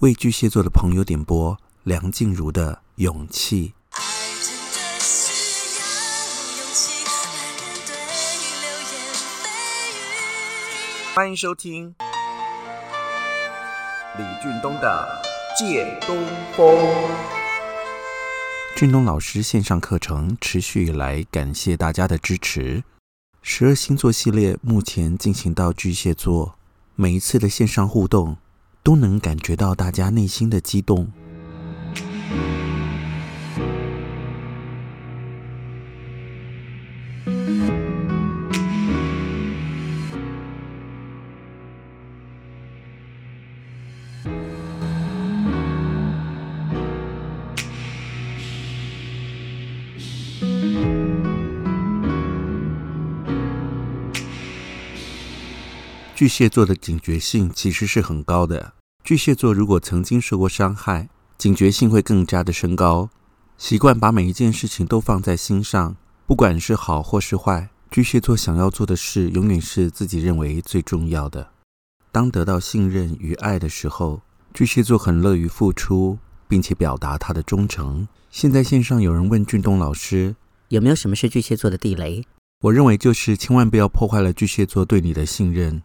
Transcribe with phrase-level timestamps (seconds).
[0.00, 3.74] 为巨蟹座的朋友点播梁静茹的《勇气》。
[11.16, 11.92] 欢迎收听
[14.16, 15.20] 李俊东的
[15.58, 16.16] 《借东
[16.56, 16.76] 风》。
[18.76, 22.84] 俊东老师线上课程持续以来，感谢大家的支持。
[23.42, 26.56] 十二星座系列目前进行到巨蟹座，
[26.94, 28.36] 每一次的线上互动，
[28.88, 31.12] 都能感觉到大家内心的激动。
[56.14, 58.77] 巨蟹座的警觉性其实是很高的。
[59.08, 61.08] 巨蟹座如果曾经受过伤害，
[61.38, 63.08] 警觉性会更加的升高，
[63.56, 67.70] 习惯把每一件事情都放在心上，不管是好或是坏。
[67.90, 71.52] 巨蟹座想要做的事，永远是自己认为最重要的。
[72.12, 74.20] 当得到信任与爱的时候，
[74.52, 78.06] 巨蟹座很乐于付出，并且表达他的忠诚。
[78.30, 80.36] 现在线上有人问俊东老师，
[80.68, 82.26] 有没有什么是巨蟹座的地雷？
[82.60, 85.82] 我认为就是千万不要破坏了巨蟹座对你的信任。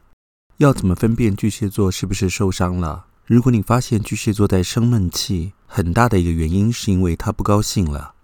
[0.58, 3.06] 要怎么分辨巨蟹座是不是受伤了？
[3.26, 8.16] 如果你发现巨蟹座在生闷气，很大的一个原因是因为他不高兴了。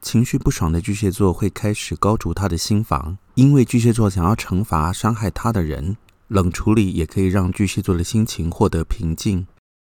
[0.00, 5.98] 情绪不爽的巨蟹座会开始高筑他的心房，因为巨蟹座想要惩罚伤害他的人。
[6.28, 9.46] 冷处理也可以让巨蟹座的心情获得平静，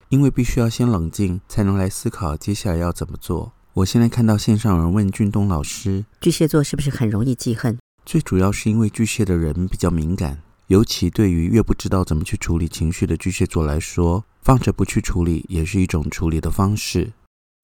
[0.09, 3.53] 因为必须要先冷静，才能来思考接下来要怎么做。
[3.73, 7.79] 我现在看到线上有人问俊东老师，巨蟹座是不是很容易记恨？
[8.05, 10.42] 最主要是因为巨蟹的人比较敏感。
[10.67, 17.11] 尤其对于越不知道怎么去处理情绪的巨蟹座来说，放着不去处理也是一种处理的方式。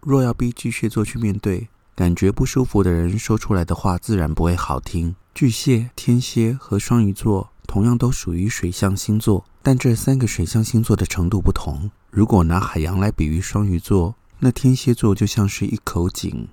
[0.05, 5.15] 若要逼巨蟹座去面对感觉不舒服的人，说出来的话自然不会好听。
[5.33, 11.89] 巨蟹、天蝎和双鱼座同样都属于水象星座，但这三个水象星座的程度不同。
[12.09, 16.47] 如果拿海洋来比喻双鱼座，那天蝎座就像是一口井，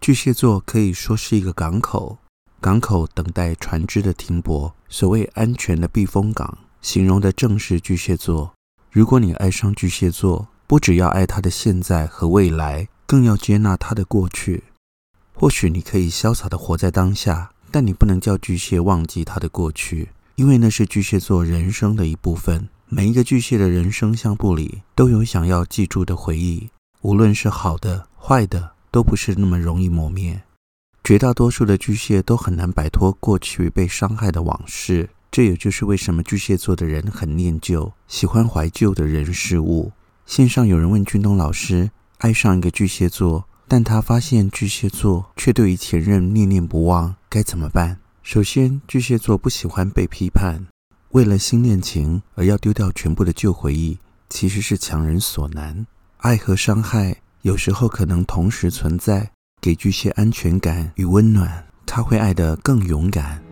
[0.00, 2.18] 巨蟹座可以说是一个港口。
[2.60, 8.52] 港口等待船只的停泊，所谓安全的避风港，形容的正是巨蟹座。
[8.90, 14.64] 如果你爱上巨蟹座，不只要爱他的现在和未来，更要接纳他的过去。
[15.34, 22.68] 或许你可以潇洒的活在当下，但你不能叫巨蟹忘记他的过去，因为那是巨蟹座人生的一部分。
[22.88, 26.70] 每一个巨蟹的人生相簿里，都有想要记住的回忆，
[27.02, 30.42] 无论是好的、坏的，都不是那么容易磨灭。
[31.06, 39.92] 绝大多数的巨蟹都很难摆脱过去被伤害的往事，这也就是为什么巨蟹座的人很念旧，喜欢怀旧的人事物。
[40.26, 48.00] 线上有人问俊东老师，爱上一个巨蟹座，但他发现巨蟹座却对于前任念念不忘，该怎么办？
[48.24, 50.66] 首先，巨蟹座不喜欢被批判，
[51.10, 53.96] 为了新恋情而要丢掉全部的旧回忆，
[54.28, 55.86] 其实是强人所难。
[56.16, 59.30] 爱和伤害有时候可能同时存在。
[59.66, 63.42] 给巨蟹安全感与温暖，他会爱得更勇敢。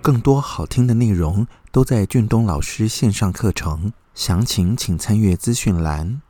[0.00, 6.22] 更多好听的内容都在俊东老师线上课程，详情请参阅资讯栏。